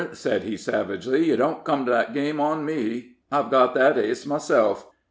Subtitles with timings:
[0.01, 3.17] ]"Hang yer," said he, savagely; "yer don't come that game on me.
[3.31, 4.87] I've got that ace myself."